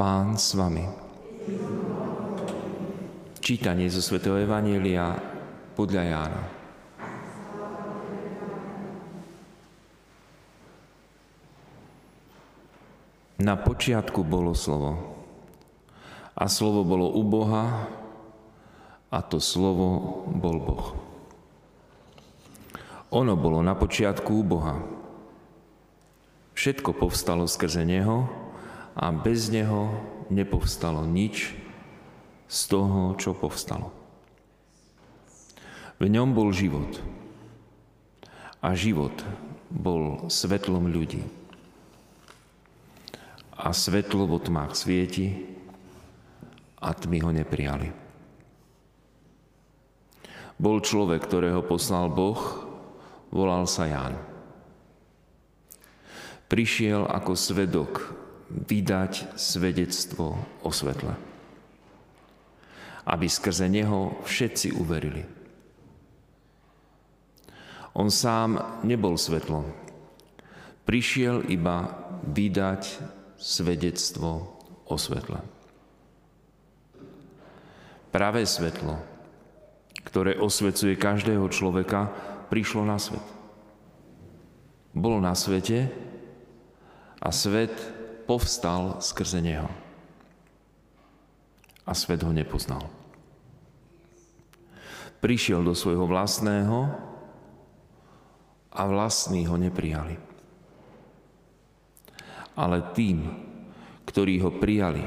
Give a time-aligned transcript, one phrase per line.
[0.00, 0.80] Pán s vami.
[3.36, 5.12] Čítanie zo svätého Evanielia
[5.76, 6.42] podľa Jána.
[13.44, 14.96] Na počiatku bolo slovo.
[16.32, 17.84] A slovo bolo u Boha
[19.12, 20.86] a to slovo bol Boh.
[23.12, 24.80] Ono bolo na počiatku u Boha.
[26.56, 28.39] Všetko povstalo skrze Neho
[29.00, 29.96] a bez Neho
[30.28, 31.56] nepovstalo nič
[32.52, 33.88] z toho, čo povstalo.
[35.96, 37.00] V ňom bol život
[38.60, 39.16] a život
[39.72, 41.24] bol svetlom ľudí
[43.56, 45.48] a svetlo vo tmách svieti
[46.80, 47.88] a tmy ho neprijali.
[50.60, 52.40] Bol človek, ktorého poslal Boh,
[53.32, 54.16] volal sa Ján.
[56.52, 57.92] Prišiel ako svedok
[58.50, 60.34] vydať svedectvo
[60.66, 61.14] o svetle.
[63.06, 65.22] Aby skrze neho všetci uverili.
[67.94, 69.66] On sám nebol svetlom.
[70.86, 71.90] Prišiel iba
[72.26, 72.82] vydať
[73.38, 75.42] svedectvo o svetle.
[78.10, 78.98] Pravé svetlo,
[80.02, 82.10] ktoré osvecuje každého človeka,
[82.50, 83.22] prišlo na svet.
[84.90, 85.86] Bolo na svete
[87.22, 87.70] a svet
[88.30, 89.66] povstal skrze neho.
[91.82, 92.86] A svet ho nepoznal.
[95.18, 96.94] Prišiel do svojho vlastného
[98.70, 100.30] a vlastní ho neprijali
[102.60, 103.24] ale tým,
[104.04, 105.00] ktorí ho prijali,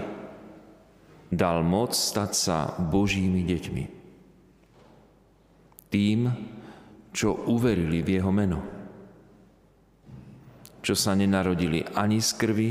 [1.30, 3.86] dal moc stať sa Božími deťmi.
[5.94, 6.20] Tým,
[7.14, 8.60] čo uverili v jeho meno.
[10.82, 12.70] Čo sa nenarodili ani z krvi,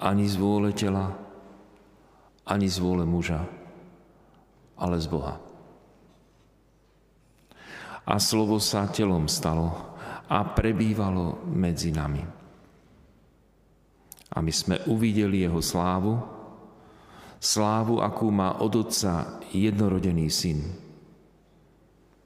[0.00, 1.12] ani z vôle tela,
[2.46, 3.44] ani z vôle muža,
[4.76, 5.40] ale z Boha.
[8.06, 9.98] A slovo sa telom stalo
[10.30, 12.36] a prebývalo medzi nami
[14.36, 16.20] aby sme uvideli jeho slávu,
[17.40, 20.60] slávu, akú má od Otca jednorodený syn,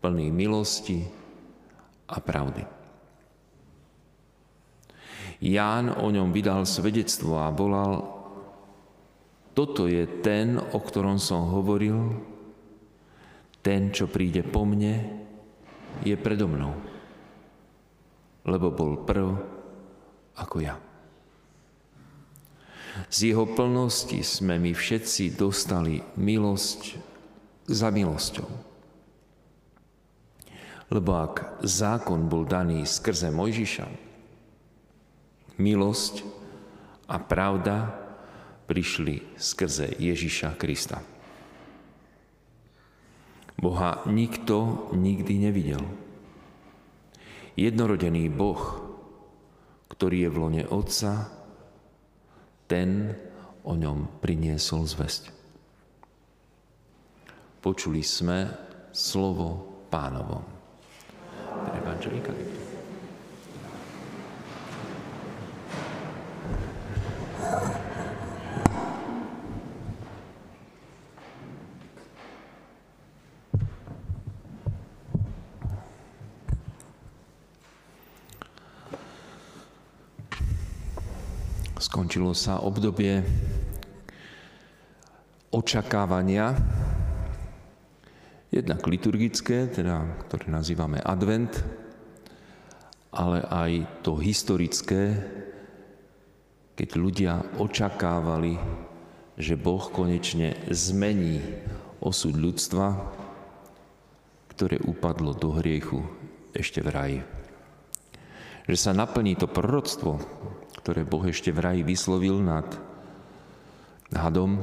[0.03, 1.06] plný milosti
[2.10, 2.79] a pravdy.
[5.41, 8.05] Ján o ňom vydal svedectvo a volal,
[9.56, 12.12] toto je ten, o ktorom som hovoril,
[13.65, 15.01] ten, čo príde po mne,
[16.05, 16.77] je predo mnou,
[18.45, 19.37] lebo bol prv
[20.37, 20.77] ako ja.
[23.09, 27.01] Z jeho plnosti sme my všetci dostali milosť
[27.71, 28.49] za milosťou.
[30.91, 34.09] Lebo ak zákon bol daný skrze Mojžiša,
[35.59, 36.22] milosť
[37.11, 37.91] a pravda
[38.71, 41.03] prišli skrze Ježiša Krista.
[43.60, 45.84] Boha nikto nikdy nevidel.
[47.59, 48.62] Jednorodený Boh,
[49.91, 51.28] ktorý je v lone Otca,
[52.71, 53.12] ten
[53.66, 55.34] o ňom priniesol zväzť.
[57.60, 58.49] Počuli sme
[58.94, 60.41] slovo pánovo.
[61.77, 62.33] Evangelika
[82.00, 83.21] Skončilo sa obdobie
[85.53, 86.56] očakávania,
[88.49, 91.60] jednak liturgické, teda, ktoré nazývame advent,
[93.12, 95.12] ale aj to historické,
[96.72, 98.56] keď ľudia očakávali,
[99.37, 101.44] že Boh konečne zmení
[102.00, 102.97] osud ľudstva,
[104.56, 106.00] ktoré upadlo do hriechu
[106.56, 107.21] ešte v raji.
[108.65, 110.16] Že sa naplní to proroctvo,
[110.80, 112.65] ktoré Boh ešte v raji vyslovil nad
[114.16, 114.59] hadom,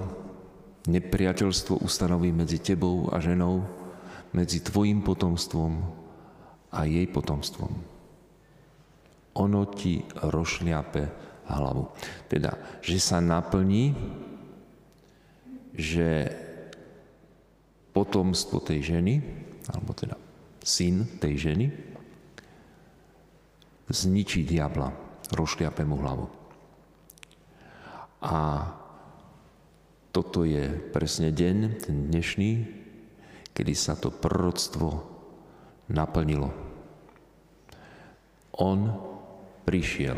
[0.89, 3.61] nepriateľstvo ustanoví medzi tebou a ženou,
[4.33, 5.77] medzi tvojim potomstvom
[6.73, 7.71] a jej potomstvom.
[9.37, 11.03] Ono ti rošliape
[11.47, 11.93] hlavu.
[12.25, 13.93] Teda, že sa naplní,
[15.77, 16.33] že
[17.93, 19.21] potomstvo tej ženy,
[19.69, 20.17] alebo teda
[20.65, 21.65] syn tej ženy,
[23.87, 26.25] zničí diabla rozšliape mu hlavu.
[28.23, 28.65] A
[30.11, 32.51] toto je presne deň, ten dnešný,
[33.53, 35.05] kedy sa to proroctvo
[35.93, 36.49] naplnilo.
[38.57, 38.79] On
[39.67, 40.17] prišiel.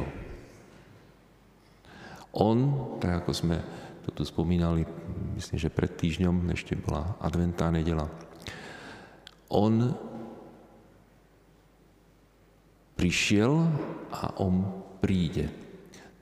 [2.31, 2.57] On,
[3.03, 3.57] tak ako sme
[4.07, 4.87] to tu spomínali,
[5.35, 8.07] myslím, že pred týždňom ešte bola adventá nedela,
[9.49, 9.93] on
[12.95, 13.65] prišiel
[14.13, 14.65] a on
[14.99, 15.49] príde.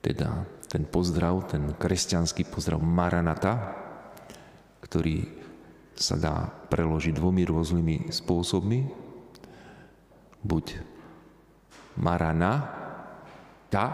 [0.02, 3.74] Teda ten pozdrav, ten kresťanský pozdrav Maranata,
[4.84, 5.26] ktorý
[5.98, 8.80] sa dá preložiť dvomi rôznymi spôsobmi.
[10.46, 10.66] Buď
[11.98, 12.54] Marana,
[13.74, 13.86] ta,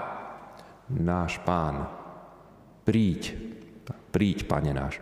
[0.91, 1.87] náš pán,
[2.83, 3.31] príď,
[4.11, 4.99] príď, pane náš.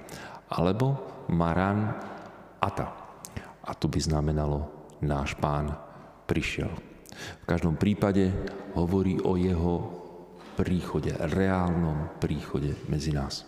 [0.54, 1.02] Alebo
[1.34, 1.98] Maran,
[2.62, 2.88] ata.
[3.66, 4.70] A to by znamenalo,
[5.02, 5.74] náš pán
[6.30, 6.91] prišiel.
[7.42, 8.32] V každom prípade
[8.78, 9.76] hovorí o jeho
[10.56, 13.48] príchode, reálnom príchode medzi nás.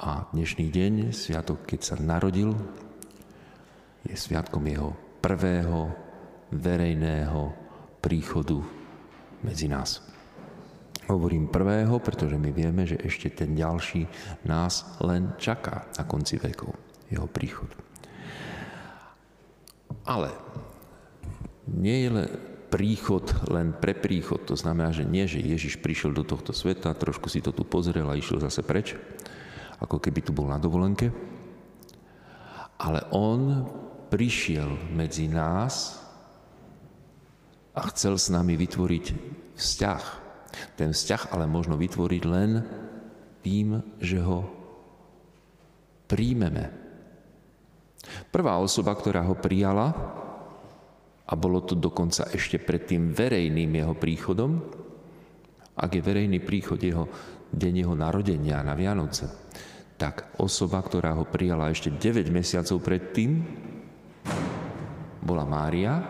[0.00, 2.56] A dnešný deň, sviatok, keď sa narodil,
[4.04, 5.92] je sviatkom jeho prvého
[6.50, 7.52] verejného
[8.00, 8.58] príchodu
[9.44, 10.00] medzi nás.
[11.04, 14.06] Hovorím prvého, pretože my vieme, že ešte ten ďalší
[14.46, 16.72] nás len čaká na konci vekov,
[17.10, 17.68] jeho príchod.
[20.06, 20.32] Ale
[21.70, 22.28] nie je len
[22.70, 27.26] príchod len pre príchod, to znamená, že nie, že Ježiš prišiel do tohto sveta, trošku
[27.26, 28.94] si to tu pozrel a išiel zase preč,
[29.82, 31.10] ako keby tu bol na dovolenke.
[32.80, 33.66] Ale on
[34.08, 35.98] prišiel medzi nás
[37.74, 39.06] a chcel s nami vytvoriť
[39.58, 40.02] vzťah.
[40.78, 42.50] Ten vzťah ale možno vytvoriť len
[43.42, 44.46] tým, že ho
[46.06, 46.70] príjmeme.
[48.32, 49.92] Prvá osoba, ktorá ho prijala,
[51.30, 54.58] a bolo to dokonca ešte pred tým verejným jeho príchodom,
[55.78, 57.06] ak je verejný príchod jeho
[57.54, 59.30] deň jeho narodenia na Vianoce,
[59.94, 63.46] tak osoba, ktorá ho prijala ešte 9 mesiacov predtým,
[65.22, 66.02] bola Mária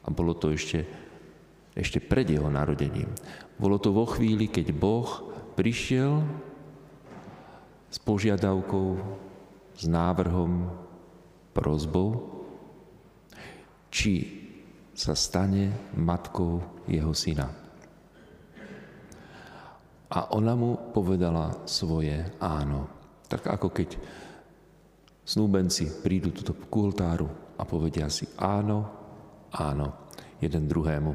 [0.00, 0.86] a bolo to ešte,
[1.76, 3.10] ešte pred jeho narodením.
[3.60, 5.08] Bolo to vo chvíli, keď Boh
[5.58, 6.22] prišiel
[7.92, 8.88] s požiadavkou,
[9.76, 10.72] s návrhom,
[11.52, 12.35] prozbou,
[13.96, 14.12] či
[14.92, 17.48] sa stane matkou jeho syna.
[20.12, 22.92] A ona mu povedala svoje áno.
[23.24, 23.96] Tak ako keď
[25.24, 28.84] snúbenci prídu tuto k kultáru a povedia si áno,
[29.56, 30.12] áno,
[30.44, 31.12] jeden druhému.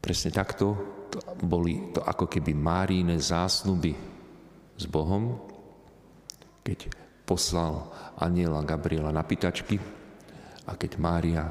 [0.00, 0.66] Presne takto
[1.12, 3.92] to boli to ako keby Máríne zásnuby
[4.76, 5.36] s Bohom,
[6.64, 6.90] keď
[7.28, 9.95] poslal aniela Gabriela na pýtačky
[10.66, 11.44] a keď Mária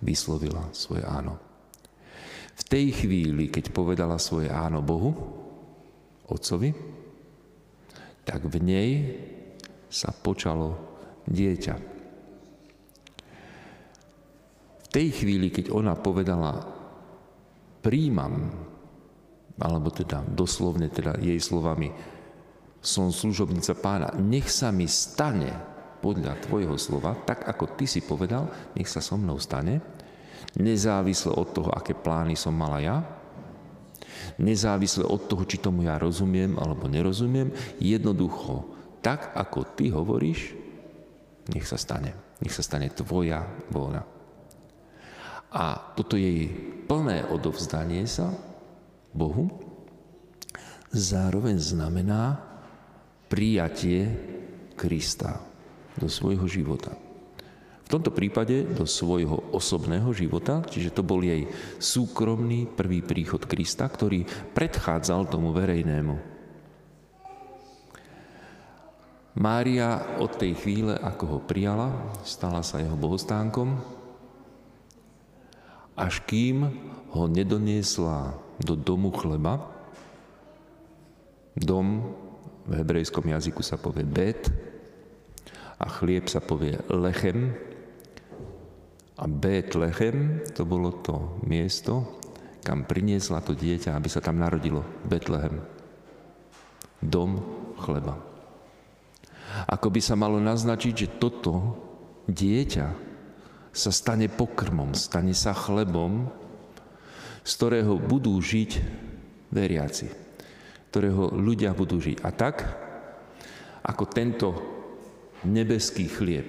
[0.00, 1.40] vyslovila svoje áno.
[2.56, 5.12] V tej chvíli, keď povedala svoje áno Bohu,
[6.26, 6.72] Otcovi,
[8.26, 8.90] tak v nej
[9.86, 10.74] sa počalo
[11.28, 11.74] dieťa.
[14.82, 16.64] V tej chvíli, keď ona povedala
[17.84, 18.50] príjmam,
[19.56, 21.92] alebo teda doslovne teda jej slovami,
[22.82, 25.75] som služobnica pána, nech sa mi stane
[26.06, 28.46] podľa tvojho slova, tak ako ty si povedal,
[28.78, 29.82] nech sa so mnou stane,
[30.54, 33.02] nezávisle od toho, aké plány som mala ja,
[34.38, 37.50] nezávisle od toho, či tomu ja rozumiem alebo nerozumiem,
[37.82, 38.70] jednoducho,
[39.02, 40.54] tak ako ty hovoríš,
[41.50, 42.14] nech sa stane.
[42.38, 43.42] Nech sa stane tvoja
[43.74, 44.06] vôľa.
[45.50, 45.64] A
[45.98, 46.52] toto jej
[46.86, 48.30] plné odovzdanie sa
[49.10, 49.48] Bohu
[50.92, 52.38] zároveň znamená
[53.26, 54.12] prijatie
[54.76, 55.55] Krista
[55.96, 56.94] do svojho života.
[57.86, 61.46] V tomto prípade do svojho osobného života, čiže to bol jej
[61.78, 64.26] súkromný prvý príchod Krista, ktorý
[64.58, 66.18] predchádzal tomu verejnému.
[69.38, 71.92] Mária od tej chvíle, ako ho prijala,
[72.26, 73.78] stala sa jeho bohostánkom,
[75.94, 76.66] až kým
[77.14, 79.62] ho nedoniesla do domu chleba.
[81.54, 82.16] Dom
[82.66, 84.50] v hebrejskom jazyku sa povie bet
[85.76, 87.52] a chlieb sa povie lechem,
[89.16, 92.20] a Betlehem, to bolo to miesto,
[92.60, 94.84] kam priniesla to dieťa, aby sa tam narodilo.
[95.08, 95.64] Betlehem.
[97.00, 97.40] Dom
[97.80, 98.20] chleba.
[99.72, 101.80] Ako by sa malo naznačiť, že toto
[102.28, 102.86] dieťa
[103.72, 106.28] sa stane pokrmom, stane sa chlebom,
[107.40, 108.70] z ktorého budú žiť
[109.48, 110.12] veriaci,
[110.92, 112.20] ktorého ľudia budú žiť.
[112.20, 112.68] A tak,
[113.80, 114.75] ako tento
[115.44, 116.48] nebeský chlieb,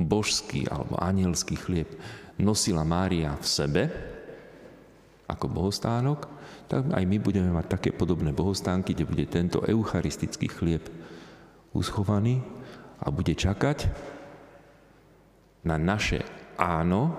[0.00, 1.88] božský alebo anielský chlieb
[2.40, 3.82] nosila Mária v sebe
[5.28, 6.26] ako bohostánok,
[6.66, 10.88] tak aj my budeme mať také podobné bohostánky, kde bude tento eucharistický chlieb
[11.76, 12.42] uschovaný
[12.98, 13.86] a bude čakať
[15.62, 16.24] na naše
[16.56, 17.14] áno,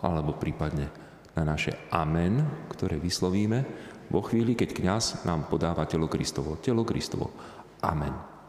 [0.00, 0.88] alebo prípadne
[1.36, 2.40] na naše amen,
[2.72, 3.66] ktoré vyslovíme
[4.08, 6.58] vo chvíli, keď kňaz nám podáva telo Kristovo.
[6.58, 7.30] Telo Kristovo.
[7.84, 8.39] Amen.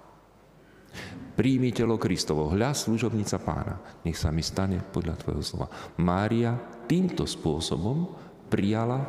[1.32, 5.68] Príjmi telo Kristovo, hľa služobnica pána, nech sa mi stane podľa tvojho slova.
[6.04, 6.54] Mária
[6.86, 8.12] týmto spôsobom
[8.52, 9.00] prijala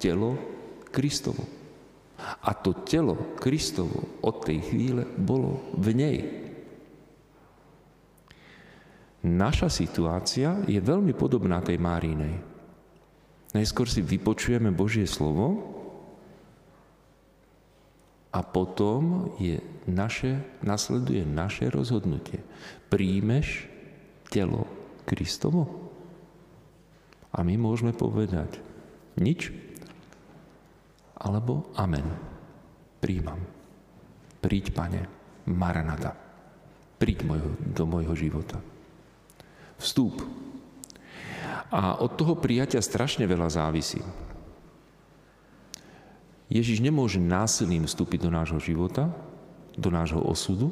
[0.00, 0.34] telo
[0.88, 1.44] Kristovo.
[2.18, 6.18] A to telo Kristovo od tej chvíle bolo v nej.
[9.26, 12.40] Naša situácia je veľmi podobná tej Márinej.
[13.52, 15.76] Najskôr si vypočujeme Božie slovo,
[18.36, 19.56] a potom je
[19.88, 22.44] naše, nasleduje naše rozhodnutie.
[22.92, 23.64] Príjmeš
[24.28, 24.68] telo
[25.08, 25.88] Kristovo?
[27.32, 28.60] A my môžeme povedať
[29.16, 29.56] nič,
[31.16, 32.04] alebo amen.
[33.00, 33.40] Príjmam.
[34.44, 35.00] Príď, pane,
[35.48, 36.12] Maranata.
[37.00, 38.60] Príď môjho, do môjho života.
[39.80, 40.20] Vstúp.
[41.72, 44.00] A od toho prijatia strašne veľa závisí.
[46.46, 49.10] Ježiš nemôže násilím vstúpiť do nášho života,
[49.74, 50.70] do nášho osudu.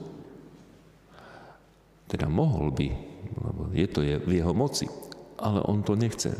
[2.06, 2.88] Teda mohol by,
[3.34, 4.86] lebo je to v jeho moci,
[5.40, 6.30] ale on to nechce,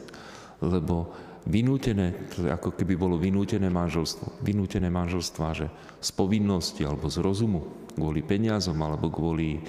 [0.62, 1.10] lebo
[1.50, 4.40] vynútené, ako keby bolo vynútené manželstvo.
[4.40, 5.66] Vynútené manželstva, že
[5.98, 9.60] z povinnosti alebo z rozumu, kvôli peniazom alebo kvôli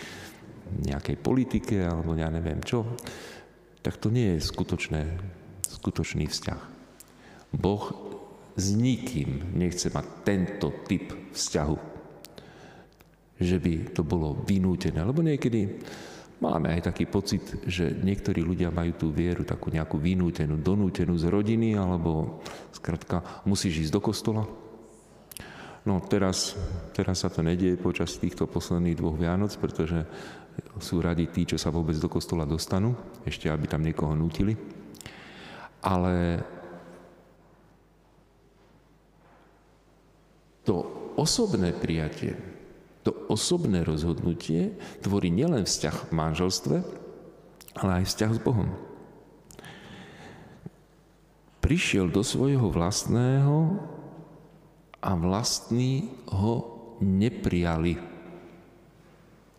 [0.86, 2.86] nejakej politike alebo ja neviem čo,
[3.86, 5.02] tak to nie je skutočné,
[5.70, 6.62] skutočný vzťah.
[7.54, 8.15] Boh
[8.56, 11.78] s nikým nechce mať tento typ vzťahu.
[13.36, 15.04] Že by to bolo vynútené.
[15.04, 15.68] Lebo niekedy
[16.40, 21.28] máme aj taký pocit, že niektorí ľudia majú tú vieru takú nejakú vynútenú, donútenú z
[21.28, 22.40] rodiny, alebo
[22.72, 24.44] skratka, musíš ísť do kostola.
[25.86, 26.58] No teraz,
[26.98, 30.02] teraz sa to nedieje počas týchto posledných dvoch Vianoc, pretože
[30.82, 32.96] sú radi tí, čo sa vôbec do kostola dostanú,
[33.28, 34.56] ešte aby tam niekoho nutili.
[35.86, 36.42] Ale
[40.66, 40.76] To
[41.16, 42.36] osobné prijatie,
[43.06, 44.74] to osobné rozhodnutie
[45.06, 46.78] tvorí nielen vzťah v manželstve,
[47.78, 48.70] ale aj vzťah s Bohom.
[51.62, 53.78] Prišiel do svojho vlastného
[55.02, 56.66] a vlastní ho
[57.02, 57.98] neprijali.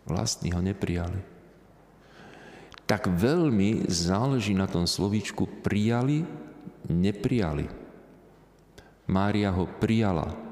[0.07, 1.19] Vlastní ho neprijali.
[2.87, 6.23] Tak veľmi záleží na tom slovíčku prijali,
[6.87, 7.67] neprijali.
[9.07, 10.46] Mária ho prijala,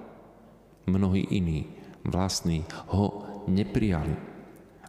[0.85, 1.67] mnohí iní,
[2.05, 4.15] vlastní, ho neprijali.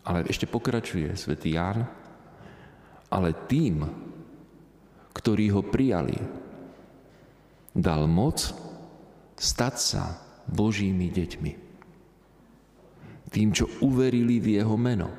[0.06, 1.82] Ale ešte pokračuje svätý Ján,
[3.10, 3.82] ale tým,
[5.16, 6.14] ktorí ho prijali,
[7.74, 8.38] dal moc
[9.36, 10.04] stať sa
[10.46, 11.52] Božími deťmi.
[13.26, 15.10] Tým, čo uverili v jeho meno.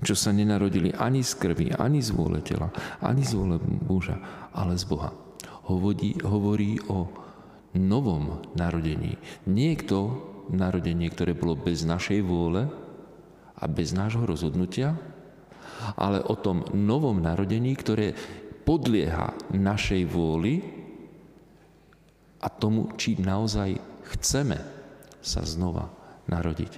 [0.00, 2.72] Čo sa nenarodili ani z krvi, ani z vôle tela,
[3.04, 4.16] ani z vôle muža,
[4.56, 5.12] ale z Boha.
[5.68, 7.12] Hovorí, hovorí o
[7.76, 9.20] novom narodení.
[9.46, 10.00] Nie je to
[10.50, 12.66] narodenie, ktoré bolo bez našej vôle
[13.54, 14.98] a bez nášho rozhodnutia,
[15.94, 18.12] ale o tom novom narodení, ktoré
[18.66, 20.60] podlieha našej vôli
[22.40, 23.78] a tomu, či naozaj
[24.16, 24.58] chceme
[25.20, 25.92] sa znova
[26.28, 26.72] narodiť.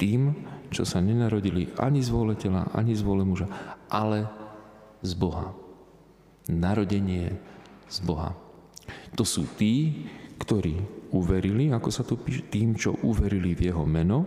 [0.00, 0.32] Tým,
[0.72, 3.50] čo sa nenarodili ani z vôle tela, ani z vôle muža,
[3.92, 4.24] ale
[5.04, 5.52] z Boha.
[6.48, 7.36] Narodenie
[7.90, 8.32] z Boha.
[9.14, 10.06] To sú tí,
[10.40, 10.80] ktorí
[11.12, 14.24] uverili, ako sa tu píše, tým, čo uverili v jeho meno.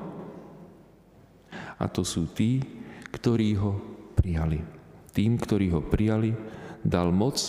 [1.79, 2.61] A to sú tí,
[3.09, 3.71] ktorí ho
[4.13, 4.61] prijali.
[5.13, 6.33] Tým, ktorí ho prijali,
[6.83, 7.39] dal moc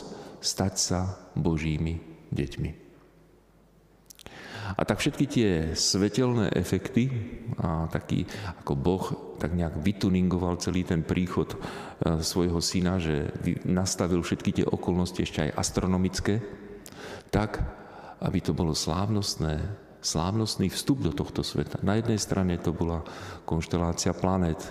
[0.41, 1.01] stať sa
[1.35, 1.99] Božími
[2.33, 2.85] deťmi.
[4.65, 7.13] A tak všetky tie svetelné efekty
[7.61, 8.25] a taký,
[8.65, 9.05] ako Boh
[9.37, 11.57] tak nejak vytuningoval celý ten príchod e,
[12.25, 13.29] svojho syna, že
[13.69, 16.41] nastavil všetky tie okolnosti ešte aj astronomické,
[17.35, 17.59] tak,
[18.23, 19.59] aby to bolo slávnostné,
[19.99, 21.83] slávnostný vstup do tohto sveta.
[21.83, 23.03] Na jednej strane to bola
[23.43, 24.63] konštelácia planét,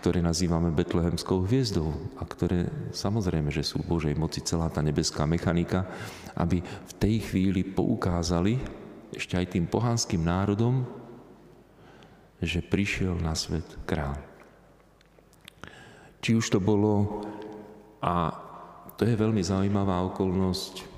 [0.00, 5.84] ktoré nazývame Betlehemskou hviezdou a ktoré samozrejme, že sú Božej moci celá tá nebeská mechanika,
[6.32, 8.56] aby v tej chvíli poukázali
[9.12, 10.88] ešte aj tým pohanským národom,
[12.40, 14.16] že prišiel na svet kráľ.
[16.24, 17.24] Či už to bolo,
[18.00, 18.32] a
[18.96, 20.95] to je veľmi zaujímavá okolnosť,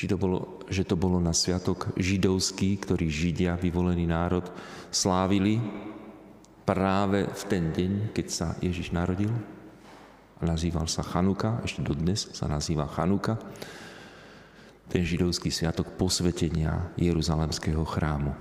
[0.00, 4.48] či to bolo, že to bolo na sviatok židovský, ktorý Židia, vyvolený národ,
[4.88, 5.60] slávili
[6.64, 9.28] práve v ten deň, keď sa Ježiš narodil.
[10.40, 13.36] Nazýval sa Chanuka, ešte dodnes sa nazýva Chanuka.
[14.88, 18.32] Ten židovský sviatok posvetenia Jeruzalemského chrámu,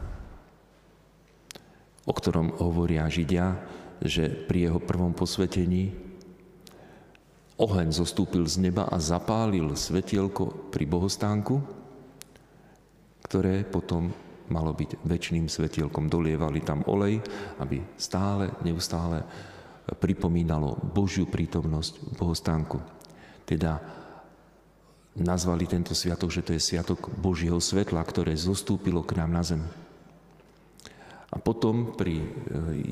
[2.08, 3.60] o ktorom hovoria Židia,
[4.00, 5.92] že pri jeho prvom posvetení
[7.60, 11.60] oheň zostúpil z neba a zapálil svetielko pri bohostánku,
[13.28, 14.10] ktoré potom
[14.50, 16.10] malo byť väčšným svetielkom.
[16.10, 17.22] Dolievali tam olej,
[17.62, 19.22] aby stále, neustále
[20.00, 22.78] pripomínalo Božiu prítomnosť v bohostánku.
[23.46, 23.78] Teda
[25.20, 29.62] nazvali tento sviatok, že to je sviatok Božieho svetla, ktoré zostúpilo k nám na zem.
[31.30, 32.26] A potom pri eh,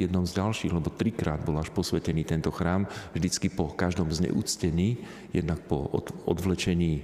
[0.05, 2.85] jednom z ďalších, lebo trikrát bol až posvetený tento chrám,
[3.17, 5.01] vždycky po každom zneúctení,
[5.33, 5.89] jednak po
[6.29, 7.01] odvlečení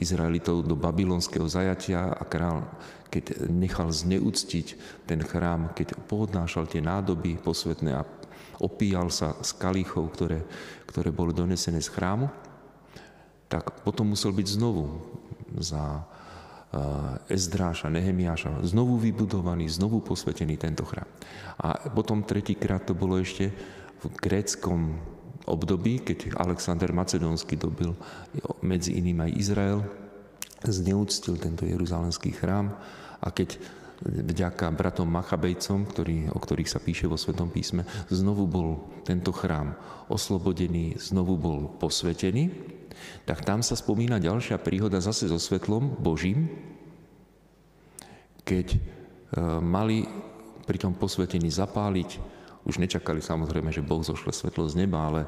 [0.00, 2.64] Izraelitov do babylonského zajatia a král,
[3.12, 4.66] keď nechal zneúctiť
[5.04, 8.06] ten chrám, keď poodnášal tie nádoby posvetné a
[8.60, 10.40] opíjal sa z kalichov, ktoré,
[10.88, 12.28] ktoré boli donesené z chrámu,
[13.50, 15.02] tak potom musel byť znovu
[15.58, 16.06] za
[17.26, 21.08] Ezdráša, Nehemiáša, znovu vybudovaný, znovu posvetený tento chrám.
[21.58, 23.50] A potom tretíkrát to bolo ešte
[24.00, 24.94] v gréckom
[25.50, 27.90] období, keď Alexander Macedónsky dobil
[28.62, 29.80] medzi iným aj Izrael,
[30.62, 32.78] zneúctil tento jeruzalemský chrám
[33.18, 33.58] a keď
[34.00, 39.76] vďaka bratom Machabejcom, ktorý, o ktorých sa píše vo Svetom písme, znovu bol tento chrám
[40.08, 42.78] oslobodený, znovu bol posvetený,
[43.24, 46.50] tak tam sa spomína ďalšia príhoda zase so svetlom Božím,
[48.44, 48.78] keď e,
[49.62, 50.08] mali
[50.64, 55.20] pri tom posvetení zapáliť, už nečakali samozrejme, že Boh zošle svetlo z neba, ale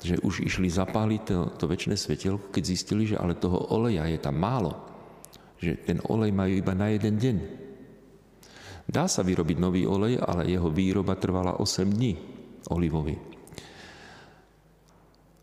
[0.00, 4.18] že už išli zapáliť to, to väčšie svetielko, keď zistili, že ale toho oleja je
[4.18, 4.72] tam málo.
[5.60, 7.36] Že ten olej majú iba na jeden deň.
[8.88, 12.16] Dá sa vyrobiť nový olej, ale jeho výroba trvala 8 dní
[12.72, 13.37] olivový.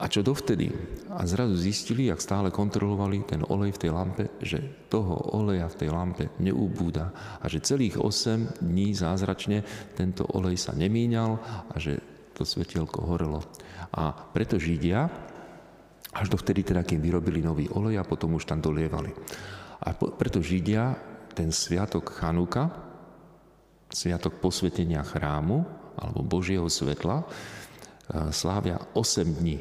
[0.05, 0.69] A čo dovtedy?
[1.17, 5.81] A zrazu zistili, ak stále kontrolovali ten olej v tej lampe, že toho oleja v
[5.81, 7.09] tej lampe neubúda
[7.41, 9.65] a že celých 8 dní zázračne
[9.97, 11.31] tento olej sa nemíňal
[11.73, 11.97] a že
[12.37, 13.41] to svetielko horelo.
[13.97, 15.09] A preto Židia,
[16.13, 19.09] až dovtedy teda, kým vyrobili nový olej a potom už tam dolievali.
[19.81, 20.93] A preto Židia
[21.33, 22.69] ten sviatok Chanuka,
[23.89, 25.65] sviatok posvetenia chrámu
[25.97, 27.25] alebo Božieho svetla,
[28.29, 29.57] slávia 8 dní.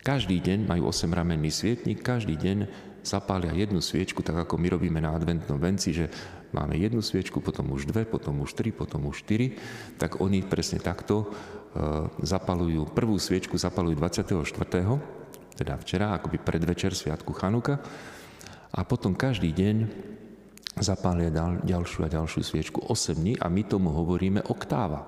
[0.00, 2.58] Každý deň majú 8 ramenný svietnik, každý deň
[3.04, 6.08] zapália jednu sviečku, tak ako my robíme na adventnom venci, že
[6.52, 9.56] máme jednu sviečku, potom už dve, potom už tri, potom už štyri,
[10.00, 11.26] tak oni presne takto e,
[12.24, 14.40] zapalujú, prvú sviečku zapalujú 24.
[15.56, 17.80] teda včera, akoby predvečer Sviatku Chanuka
[18.72, 19.76] a potom každý deň
[20.80, 21.28] zapália
[21.60, 25.04] ďalšiu a ďalšiu sviečku 8 dní a my tomu hovoríme oktáva.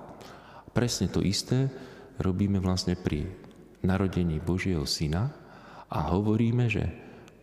[0.69, 1.69] Presne to isté
[2.21, 3.25] robíme vlastne pri
[3.83, 5.29] narodení Božieho Syna
[5.91, 6.87] a hovoríme, že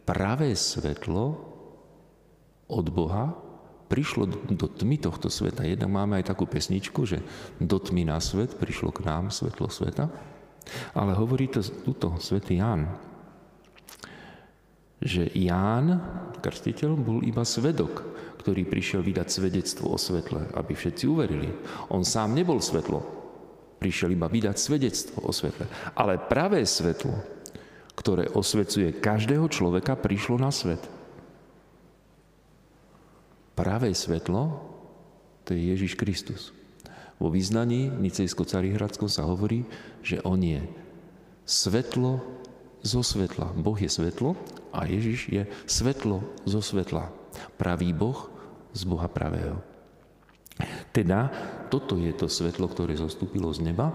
[0.08, 1.36] pravé svetlo
[2.66, 3.36] od Boha
[3.92, 5.66] prišlo do tmy tohto sveta.
[5.66, 7.20] Jednak máme aj takú pesničku, že
[7.58, 10.08] do tmy na svet prišlo k nám svetlo sveta.
[10.94, 12.86] Ale hovorí to tuto svätý Ján,
[15.00, 15.98] že Ján,
[16.38, 18.04] krstiteľ, bol iba svedok,
[18.38, 21.48] ktorý prišiel vydať svedectvo o svetle, aby všetci uverili.
[21.90, 23.19] On sám nebol svetlo,
[23.80, 25.64] prišiel iba vydať svedectvo o svetle.
[25.96, 27.16] Ale pravé svetlo,
[27.96, 30.84] ktoré osvecuje každého človeka, prišlo na svet.
[33.56, 34.60] Pravé svetlo,
[35.48, 36.52] to je Ježiš Kristus.
[37.20, 39.68] Vo význaní Nicejsko-Carihradskom sa hovorí,
[40.00, 40.64] že on je
[41.44, 42.24] svetlo
[42.80, 43.52] zo svetla.
[43.60, 44.36] Boh je svetlo
[44.72, 47.12] a Ježiš je svetlo zo svetla.
[47.60, 48.16] Pravý Boh
[48.72, 49.60] z Boha pravého.
[50.96, 51.28] Teda
[51.70, 53.94] toto je to svetlo, ktoré zostúpilo z neba,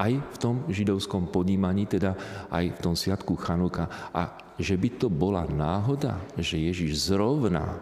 [0.00, 2.16] aj v tom židovskom podímaní, teda
[2.48, 3.86] aj v tom sviatku Chanuka.
[4.16, 7.76] A že by to bola náhoda, že Ježiš zrovna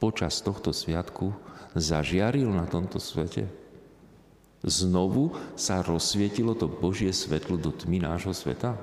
[0.00, 1.30] počas tohto sviatku
[1.76, 3.44] zažiaril na tomto svete.
[4.64, 8.74] Znovu sa rozsvietilo to Božie svetlo do tmy nášho sveta.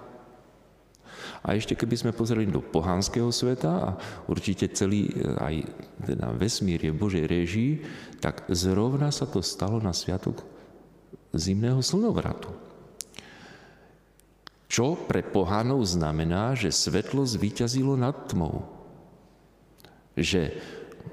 [1.46, 3.90] A ešte keby sme pozreli do pohanského sveta a
[4.26, 5.56] určite celý e, aj
[6.02, 7.72] teda vesmír je Božej režii,
[8.18, 10.42] tak zrovna sa to stalo na sviatok
[11.38, 12.50] zimného slnovratu.
[14.66, 18.66] Čo pre pohanov znamená, že svetlo zvíťazilo nad tmou.
[20.18, 20.58] Že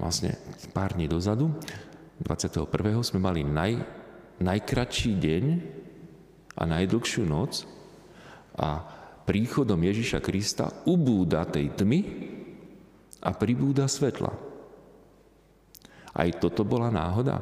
[0.01, 0.33] vlastne
[0.73, 1.53] pár dní dozadu,
[2.25, 2.65] 21.
[3.05, 3.77] sme mali naj,
[4.41, 5.43] najkratší deň
[6.57, 7.69] a najdlhšiu noc
[8.57, 8.81] a
[9.23, 11.99] príchodom Ježiša Krista ubúda tej tmy
[13.23, 14.31] a pribúda svetla.
[16.13, 17.41] Aj toto bola náhoda.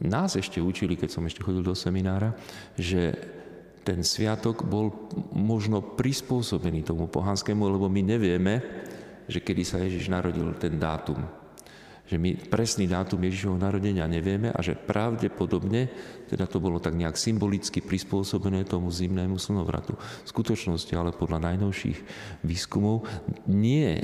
[0.00, 2.32] Nás ešte učili, keď som ešte chodil do seminára,
[2.78, 3.12] že
[3.84, 4.90] ten sviatok bol
[5.36, 8.64] možno prispôsobený tomu pohanskému, lebo my nevieme,
[9.28, 11.20] že kedy sa Ježiš narodil, ten dátum.
[12.04, 15.88] Že my presný dátum Ježišovho narodenia nevieme a že pravdepodobne,
[16.28, 19.96] teda to bolo tak nejak symbolicky prispôsobené tomu zimnému slnovratu.
[19.96, 21.98] V skutočnosti, ale podľa najnovších
[22.44, 23.08] výskumov,
[23.48, 23.96] nie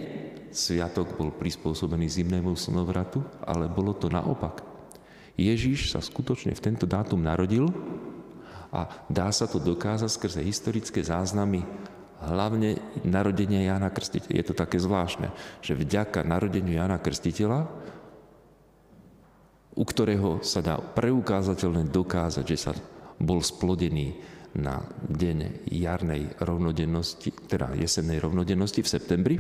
[0.49, 4.65] sviatok bol prispôsobený zimnému slnovratu, ale bolo to naopak.
[5.37, 7.69] Ježiš sa skutočne v tento dátum narodil
[8.73, 11.65] a dá sa to dokázať skrze historické záznamy
[12.21, 14.37] hlavne narodenie Jana Krstiteľa.
[14.37, 15.33] Je to také zvláštne,
[15.65, 17.67] že vďaka narodeniu Jana Krstiteľa,
[19.71, 22.73] u ktorého sa dá preukázateľne dokázať, že sa
[23.17, 24.19] bol splodený
[24.59, 29.37] na deň jarnej rovnodennosti, teda jesennej rovnodennosti v septembri,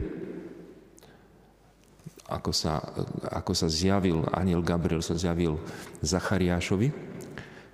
[2.31, 2.79] ako sa,
[3.27, 5.59] ako sa zjavil, aniel Gabriel sa zjavil
[5.99, 6.89] Zachariášovi,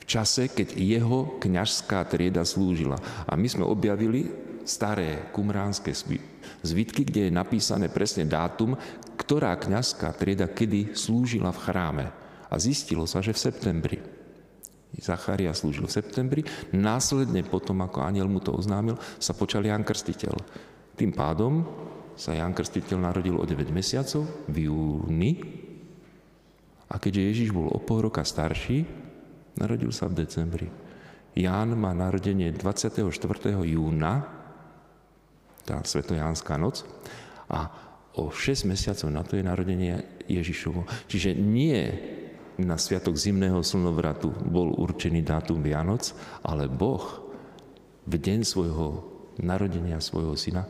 [0.00, 2.96] v čase, keď jeho kňažská trieda slúžila.
[3.28, 5.94] A my sme objavili staré kumránske
[6.60, 8.74] zvitky, kde je napísané presne dátum,
[9.14, 12.06] ktorá kňazská trieda kedy slúžila v chráme.
[12.50, 13.98] A zistilo sa, že v septembri.
[14.96, 20.34] Zacharia slúžil v septembri, následne potom, ako aniel mu to oznámil, sa počal Jan Krstiteľ.
[20.96, 21.68] Tým pádom
[22.16, 25.32] sa Jan Krstiteľ narodil o 9 mesiacov v júni
[26.88, 28.88] a keďže Ježiš bol o pol roka starší,
[29.58, 30.68] narodil sa v decembri.
[31.36, 33.04] Ján má narodenie 24.
[33.68, 34.35] júna
[35.66, 36.86] tá Svetojánska noc.
[37.50, 37.68] A
[38.16, 40.86] o 6 mesiacov na to je narodenie Ježišovo.
[41.10, 41.76] Čiže nie
[42.56, 47.04] na sviatok zimného slnovratu bol určený dátum Vianoc, ale Boh
[48.08, 49.04] v deň svojho
[49.36, 50.64] narodenia svojho syna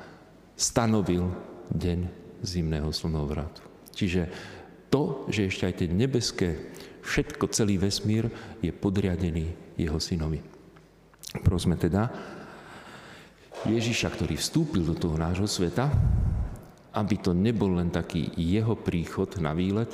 [0.58, 1.30] stanovil
[1.70, 2.10] deň
[2.42, 3.62] zimného slnovratu.
[3.94, 4.26] Čiže
[4.90, 6.48] to, že ešte aj tie nebeské,
[7.06, 8.26] všetko, celý vesmír
[8.58, 10.42] je podriadený jeho synovi.
[11.44, 12.10] Prosme teda,
[13.66, 15.90] Ježiša, ktorý vstúpil do toho nášho sveta,
[16.96, 19.90] aby to nebol len taký jeho príchod na výlet,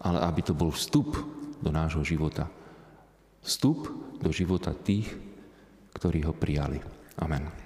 [0.00, 1.18] ale aby to bol vstup
[1.60, 2.46] do nášho života.
[3.42, 3.88] Vstup
[4.20, 5.10] do života tých,
[5.96, 6.78] ktorí ho prijali.
[7.18, 7.59] Amen.